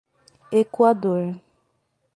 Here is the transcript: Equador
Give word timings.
Equador 0.59 1.21